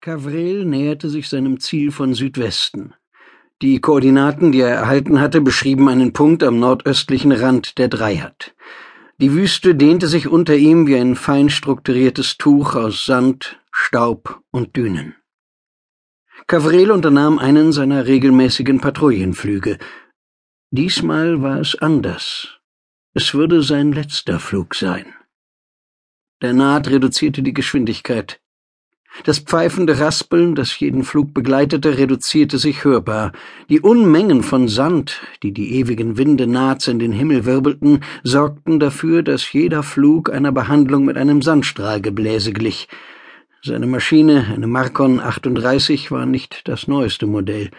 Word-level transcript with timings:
Cavrel 0.00 0.64
näherte 0.64 1.08
sich 1.08 1.28
seinem 1.28 1.58
Ziel 1.58 1.90
von 1.90 2.14
Südwesten. 2.14 2.94
Die 3.60 3.80
Koordinaten, 3.80 4.52
die 4.52 4.60
er 4.60 4.70
erhalten 4.70 5.20
hatte, 5.20 5.40
beschrieben 5.40 5.88
einen 5.88 6.12
Punkt 6.12 6.44
am 6.44 6.60
nordöstlichen 6.60 7.32
Rand 7.32 7.78
der 7.78 7.88
Dreiert. 7.88 8.54
Die 9.20 9.32
Wüste 9.32 9.74
dehnte 9.74 10.06
sich 10.06 10.28
unter 10.28 10.54
ihm 10.54 10.86
wie 10.86 10.94
ein 10.94 11.16
fein 11.16 11.50
strukturiertes 11.50 12.36
Tuch 12.38 12.76
aus 12.76 13.04
Sand, 13.04 13.60
Staub 13.72 14.40
und 14.52 14.76
Dünen. 14.76 15.16
Cavrel 16.46 16.92
unternahm 16.92 17.40
einen 17.40 17.72
seiner 17.72 18.06
regelmäßigen 18.06 18.80
Patrouillenflüge. 18.80 19.78
Diesmal 20.70 21.42
war 21.42 21.58
es 21.58 21.74
anders. 21.74 22.60
Es 23.14 23.34
würde 23.34 23.64
sein 23.64 23.90
letzter 23.90 24.38
Flug 24.38 24.76
sein. 24.76 25.12
Der 26.40 26.52
Naht 26.52 26.88
reduzierte 26.88 27.42
die 27.42 27.52
Geschwindigkeit. 27.52 28.40
Das 29.24 29.40
pfeifende 29.40 29.98
Raspeln, 29.98 30.54
das 30.54 30.78
jeden 30.78 31.02
Flug 31.02 31.34
begleitete, 31.34 31.98
reduzierte 31.98 32.58
sich 32.58 32.84
hörbar. 32.84 33.32
Die 33.68 33.80
Unmengen 33.80 34.42
von 34.42 34.68
Sand, 34.68 35.20
die 35.42 35.52
die 35.52 35.74
ewigen 35.74 36.16
Winde 36.16 36.46
nahezu 36.46 36.90
in 36.90 36.98
den 36.98 37.12
Himmel 37.12 37.44
wirbelten, 37.44 38.00
sorgten 38.22 38.78
dafür, 38.78 39.22
dass 39.22 39.52
jeder 39.52 39.82
Flug 39.82 40.30
einer 40.30 40.52
Behandlung 40.52 41.04
mit 41.04 41.16
einem 41.16 41.42
Sandstrahlgebläse 41.42 42.52
glich. 42.52 42.88
Seine 43.62 43.86
Maschine, 43.86 44.52
eine 44.54 44.68
Marcon 44.68 45.18
38, 45.20 46.12
war 46.12 46.26
nicht 46.26 46.68
das 46.68 46.86
neueste 46.86 47.26
Modell. 47.26 47.70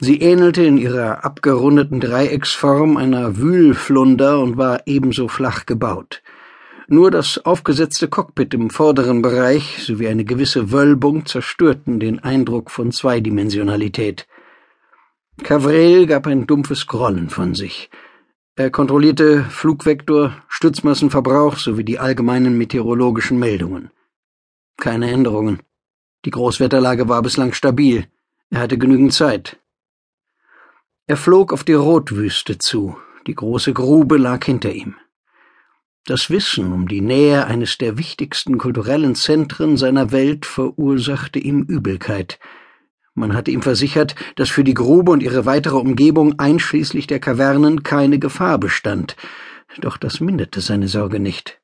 Sie 0.00 0.20
ähnelte 0.20 0.64
in 0.64 0.76
ihrer 0.76 1.24
abgerundeten 1.24 2.00
Dreiecksform 2.00 2.96
einer 2.96 3.36
Wühlflunder 3.36 4.40
und 4.40 4.56
war 4.56 4.80
ebenso 4.86 5.28
flach 5.28 5.66
gebaut. 5.66 6.22
Nur 6.92 7.12
das 7.12 7.38
aufgesetzte 7.38 8.08
Cockpit 8.08 8.52
im 8.52 8.68
vorderen 8.68 9.22
Bereich 9.22 9.84
sowie 9.84 10.08
eine 10.08 10.24
gewisse 10.24 10.72
Wölbung 10.72 11.24
zerstörten 11.24 12.00
den 12.00 12.18
Eindruck 12.18 12.68
von 12.68 12.90
Zweidimensionalität. 12.90 14.26
Cavrel 15.44 16.08
gab 16.08 16.26
ein 16.26 16.48
dumpfes 16.48 16.88
Grollen 16.88 17.30
von 17.30 17.54
sich. 17.54 17.90
Er 18.56 18.72
kontrollierte 18.72 19.44
Flugvektor, 19.44 20.42
Stützmassenverbrauch 20.48 21.58
sowie 21.58 21.84
die 21.84 22.00
allgemeinen 22.00 22.58
meteorologischen 22.58 23.38
Meldungen. 23.38 23.92
Keine 24.76 25.12
Änderungen. 25.12 25.60
Die 26.24 26.32
Großwetterlage 26.32 27.08
war 27.08 27.22
bislang 27.22 27.52
stabil. 27.52 28.08
Er 28.50 28.62
hatte 28.62 28.78
genügend 28.78 29.12
Zeit. 29.12 29.60
Er 31.06 31.16
flog 31.16 31.52
auf 31.52 31.62
die 31.62 31.74
Rotwüste 31.74 32.58
zu. 32.58 32.96
Die 33.28 33.36
große 33.36 33.72
Grube 33.74 34.16
lag 34.16 34.44
hinter 34.44 34.72
ihm. 34.72 34.96
Das 36.06 36.30
Wissen 36.30 36.72
um 36.72 36.88
die 36.88 37.02
Nähe 37.02 37.46
eines 37.46 37.76
der 37.78 37.98
wichtigsten 37.98 38.58
kulturellen 38.58 39.14
Zentren 39.14 39.76
seiner 39.76 40.12
Welt 40.12 40.46
verursachte 40.46 41.38
ihm 41.38 41.62
Übelkeit. 41.62 42.38
Man 43.14 43.34
hatte 43.34 43.50
ihm 43.50 43.60
versichert, 43.60 44.14
dass 44.36 44.48
für 44.48 44.64
die 44.64 44.74
Grube 44.74 45.12
und 45.12 45.22
ihre 45.22 45.44
weitere 45.44 45.76
Umgebung 45.76 46.38
einschließlich 46.38 47.06
der 47.06 47.20
Kavernen 47.20 47.82
keine 47.82 48.18
Gefahr 48.18 48.58
bestand. 48.58 49.16
Doch 49.78 49.96
das 49.96 50.20
minderte 50.20 50.60
seine 50.60 50.88
Sorge 50.88 51.20
nicht. 51.20 51.60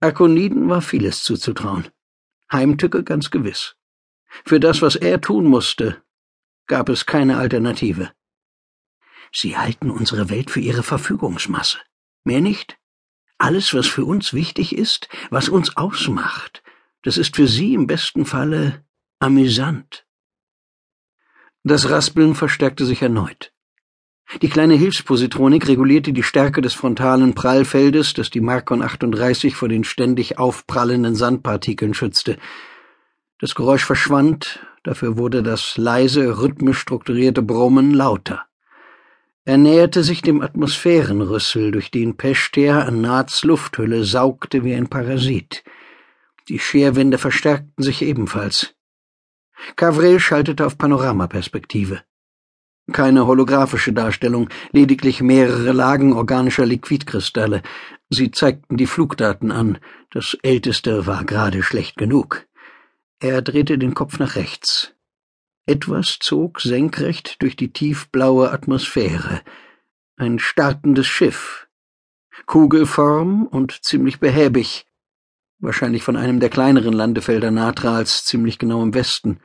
Akoniden 0.00 0.68
war 0.68 0.82
vieles 0.82 1.22
zuzutrauen. 1.22 1.86
Heimtücke 2.52 3.04
ganz 3.04 3.30
gewiss. 3.30 3.76
Für 4.44 4.58
das, 4.58 4.82
was 4.82 4.96
er 4.96 5.20
tun 5.20 5.46
musste, 5.46 6.02
gab 6.66 6.88
es 6.88 7.06
keine 7.06 7.38
Alternative. 7.38 8.10
Sie 9.32 9.56
halten 9.56 9.90
unsere 9.90 10.28
Welt 10.28 10.50
für 10.50 10.60
ihre 10.60 10.82
Verfügungsmasse. 10.82 11.78
Mehr 12.24 12.40
nicht? 12.40 12.78
Alles, 13.44 13.74
was 13.74 13.86
für 13.86 14.06
uns 14.06 14.32
wichtig 14.32 14.74
ist, 14.74 15.10
was 15.28 15.50
uns 15.50 15.76
ausmacht, 15.76 16.62
das 17.02 17.18
ist 17.18 17.36
für 17.36 17.46
Sie 17.46 17.74
im 17.74 17.86
besten 17.86 18.24
Falle 18.24 18.82
amüsant. 19.18 20.06
Das 21.62 21.90
Raspeln 21.90 22.34
verstärkte 22.34 22.86
sich 22.86 23.02
erneut. 23.02 23.52
Die 24.40 24.48
kleine 24.48 24.76
Hilfspositronik 24.76 25.68
regulierte 25.68 26.14
die 26.14 26.22
Stärke 26.22 26.62
des 26.62 26.72
frontalen 26.72 27.34
Prallfeldes, 27.34 28.14
das 28.14 28.30
die 28.30 28.40
Marcon 28.40 28.80
38 28.80 29.54
vor 29.54 29.68
den 29.68 29.84
ständig 29.84 30.38
aufprallenden 30.38 31.14
Sandpartikeln 31.14 31.92
schützte. 31.92 32.38
Das 33.40 33.54
Geräusch 33.54 33.84
verschwand, 33.84 34.66
dafür 34.84 35.18
wurde 35.18 35.42
das 35.42 35.76
leise, 35.76 36.38
rhythmisch 36.38 36.78
strukturierte 36.78 37.42
Brummen 37.42 37.92
lauter. 37.92 38.46
Er 39.46 39.58
näherte 39.58 40.02
sich 40.02 40.22
dem 40.22 40.40
Atmosphärenrüssel, 40.40 41.70
durch 41.70 41.90
den 41.90 42.16
Peshter 42.16 42.86
an 42.86 43.02
Nats 43.02 43.44
Lufthülle 43.44 44.04
saugte 44.04 44.64
wie 44.64 44.74
ein 44.74 44.88
Parasit. 44.88 45.64
Die 46.48 46.58
Scherwände 46.58 47.18
verstärkten 47.18 47.84
sich 47.84 48.00
ebenfalls. 48.00 48.74
Cavrel 49.76 50.18
schaltete 50.18 50.64
auf 50.64 50.78
Panoramaperspektive. 50.78 52.02
Keine 52.92 53.26
holographische 53.26 53.92
Darstellung, 53.92 54.48
lediglich 54.72 55.20
mehrere 55.20 55.72
Lagen 55.72 56.14
organischer 56.14 56.64
Liquidkristalle. 56.64 57.62
Sie 58.08 58.30
zeigten 58.30 58.76
die 58.78 58.86
Flugdaten 58.86 59.50
an. 59.50 59.78
Das 60.10 60.36
älteste 60.42 61.06
war 61.06 61.24
gerade 61.24 61.62
schlecht 61.62 61.96
genug. 61.96 62.46
Er 63.20 63.42
drehte 63.42 63.78
den 63.78 63.94
Kopf 63.94 64.18
nach 64.18 64.36
rechts. 64.36 64.93
Etwas 65.66 66.18
zog 66.20 66.60
senkrecht 66.60 67.40
durch 67.40 67.56
die 67.56 67.72
tiefblaue 67.72 68.50
Atmosphäre. 68.50 69.40
Ein 70.16 70.38
startendes 70.38 71.06
Schiff. 71.06 71.68
Kugelform 72.44 73.46
und 73.46 73.82
ziemlich 73.82 74.20
behäbig. 74.20 74.86
Wahrscheinlich 75.58 76.02
von 76.02 76.16
einem 76.16 76.38
der 76.38 76.50
kleineren 76.50 76.92
Landefelder 76.92 77.50
Natrals, 77.50 78.26
ziemlich 78.26 78.58
genau 78.58 78.82
im 78.82 78.92
Westen. 78.92 79.40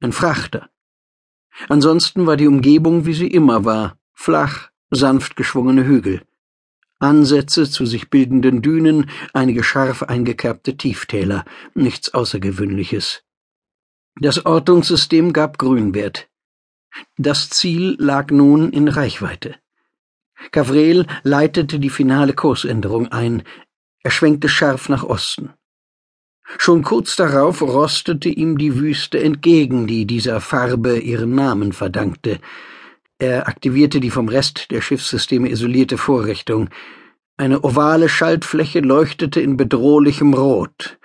Ein 0.00 0.12
Frachter. 0.12 0.68
Ansonsten 1.70 2.26
war 2.26 2.36
die 2.36 2.46
Umgebung, 2.46 3.06
wie 3.06 3.14
sie 3.14 3.28
immer 3.28 3.64
war, 3.64 3.98
flach, 4.12 4.68
sanft 4.90 5.34
geschwungene 5.36 5.86
Hügel. 5.86 6.22
Ansätze 6.98 7.70
zu 7.70 7.86
sich 7.86 8.10
bildenden 8.10 8.60
Dünen, 8.60 9.08
einige 9.32 9.64
scharf 9.64 10.02
eingekerbte 10.02 10.76
Tieftäler, 10.76 11.46
nichts 11.74 12.12
Außergewöhnliches. 12.12 13.22
Das 14.20 14.44
Ortungssystem 14.44 15.32
gab 15.32 15.58
Grünwert. 15.58 16.28
Das 17.18 17.50
Ziel 17.50 17.94
lag 18.00 18.30
nun 18.30 18.72
in 18.72 18.88
Reichweite. 18.88 19.54
Gavrel 20.50 21.06
leitete 21.22 21.78
die 21.78 21.90
finale 21.90 22.32
Kursänderung 22.32 23.08
ein. 23.08 23.44
Er 24.02 24.10
schwenkte 24.10 24.48
scharf 24.48 24.88
nach 24.88 25.04
Osten. 25.04 25.50
Schon 26.56 26.82
kurz 26.82 27.14
darauf 27.14 27.62
rostete 27.62 28.28
ihm 28.28 28.58
die 28.58 28.74
Wüste 28.76 29.20
entgegen, 29.20 29.86
die 29.86 30.04
dieser 30.04 30.40
Farbe 30.40 30.98
ihren 30.98 31.34
Namen 31.36 31.72
verdankte. 31.72 32.40
Er 33.18 33.46
aktivierte 33.46 34.00
die 34.00 34.10
vom 34.10 34.28
Rest 34.28 34.70
der 34.72 34.80
Schiffssysteme 34.80 35.48
isolierte 35.48 35.98
Vorrichtung. 35.98 36.70
Eine 37.36 37.62
ovale 37.62 38.08
Schaltfläche 38.08 38.80
leuchtete 38.80 39.40
in 39.40 39.56
bedrohlichem 39.56 40.34
Rot. 40.34 40.97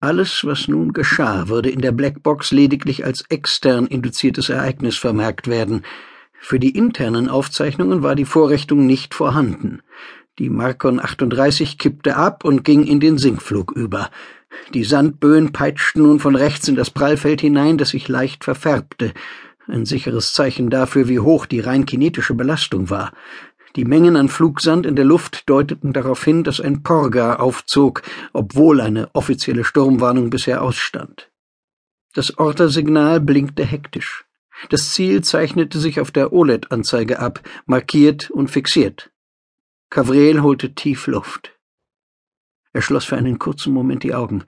Alles, 0.00 0.44
was 0.44 0.68
nun 0.68 0.92
geschah, 0.92 1.48
würde 1.48 1.70
in 1.70 1.80
der 1.80 1.90
Blackbox 1.90 2.52
lediglich 2.52 3.04
als 3.04 3.24
extern 3.30 3.86
induziertes 3.86 4.48
Ereignis 4.48 4.96
vermerkt 4.96 5.48
werden. 5.48 5.82
Für 6.40 6.60
die 6.60 6.70
internen 6.70 7.28
Aufzeichnungen 7.28 8.04
war 8.04 8.14
die 8.14 8.24
Vorrichtung 8.24 8.86
nicht 8.86 9.12
vorhanden. 9.12 9.82
Die 10.38 10.50
Marcon 10.50 11.00
38 11.00 11.78
kippte 11.78 12.16
ab 12.16 12.44
und 12.44 12.64
ging 12.64 12.84
in 12.84 13.00
den 13.00 13.18
Sinkflug 13.18 13.72
über. 13.72 14.08
Die 14.72 14.84
Sandböen 14.84 15.50
peitschten 15.50 16.04
nun 16.04 16.20
von 16.20 16.36
rechts 16.36 16.68
in 16.68 16.76
das 16.76 16.90
Prallfeld 16.90 17.40
hinein, 17.40 17.76
das 17.76 17.88
sich 17.88 18.06
leicht 18.06 18.44
verfärbte. 18.44 19.12
Ein 19.66 19.84
sicheres 19.84 20.32
Zeichen 20.32 20.70
dafür, 20.70 21.08
wie 21.08 21.18
hoch 21.18 21.44
die 21.44 21.58
rein 21.58 21.86
kinetische 21.86 22.34
Belastung 22.34 22.88
war. 22.88 23.12
Die 23.78 23.84
Mengen 23.84 24.16
an 24.16 24.28
Flugsand 24.28 24.86
in 24.86 24.96
der 24.96 25.04
Luft 25.04 25.48
deuteten 25.48 25.92
darauf 25.92 26.24
hin, 26.24 26.42
dass 26.42 26.60
ein 26.60 26.82
Porga 26.82 27.36
aufzog, 27.36 28.02
obwohl 28.32 28.80
eine 28.80 29.08
offizielle 29.14 29.62
Sturmwarnung 29.62 30.30
bisher 30.30 30.62
ausstand. 30.62 31.30
Das 32.12 32.38
Ortersignal 32.38 33.20
blinkte 33.20 33.64
hektisch. 33.64 34.24
Das 34.70 34.94
Ziel 34.94 35.22
zeichnete 35.22 35.78
sich 35.78 36.00
auf 36.00 36.10
der 36.10 36.32
OLED-Anzeige 36.32 37.20
ab, 37.20 37.40
markiert 37.66 38.32
und 38.32 38.50
fixiert. 38.50 39.12
Cavrel 39.90 40.42
holte 40.42 40.74
tief 40.74 41.06
Luft. 41.06 41.56
Er 42.72 42.82
schloss 42.82 43.04
für 43.04 43.16
einen 43.16 43.38
kurzen 43.38 43.72
Moment 43.72 44.02
die 44.02 44.12
Augen. 44.12 44.42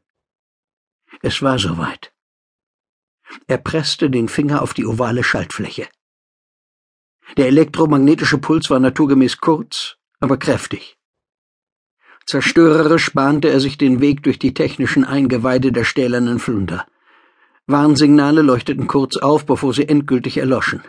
Es 1.23 1.41
war 1.41 1.61
soweit. 1.61 2.13
Er 3.47 3.59
presste 3.59 4.11
den 4.11 4.29
Finger 4.29 4.61
auf 4.61 4.75
die 4.75 4.87
ovale 4.87 5.23
Schaltfläche. 5.23 5.87
Der 7.37 7.47
elektromagnetische 7.47 8.39
Puls 8.39 8.71
war 8.71 8.81
naturgemäß 8.81 9.39
kurz, 9.39 9.97
aber 10.21 10.37
kräftig. 10.37 10.97
Zerstörerisch 12.27 13.13
bahnte 13.13 13.49
er 13.49 13.61
sich 13.61 13.79
den 13.79 14.01
Weg 14.01 14.23
durch 14.23 14.39
die 14.39 14.55
technischen 14.55 15.05
Eingeweide 15.05 15.73
der 15.73 15.85
stählernen 15.85 16.39
Flunder. 16.39 16.87
Warnsignale 17.67 18.43
leuchteten 18.43 18.87
kurz 18.87 19.17
auf, 19.17 19.47
bevor 19.47 19.75
sie 19.75 19.89
endgültig 19.89 20.39
erloschen. 20.39 20.83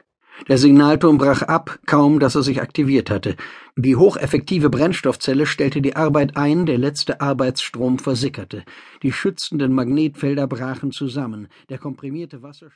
Der 0.48 0.58
Signalturm 0.58 1.18
brach 1.18 1.44
ab, 1.44 1.80
kaum 1.86 2.20
dass 2.20 2.36
er 2.36 2.42
sich 2.42 2.62
aktiviert 2.62 3.12
hatte. 3.12 3.36
Die 3.76 3.96
hocheffektive 3.96 4.70
Brennstoffzelle 4.70 5.46
stellte 5.46 5.82
die 5.82 5.96
Arbeit 5.96 6.36
ein, 6.36 6.66
der 6.66 6.78
letzte 6.78 7.22
Arbeitsstrom 7.22 8.00
versickerte. 8.00 8.64
Die 9.04 9.12
schützenden 9.12 9.74
Magnetfelder 9.74 10.48
brachen 10.48 10.92
zusammen. 10.92 11.48
Der 11.70 11.78
komprimierte 11.78 12.42
Wasserstoff 12.42 12.70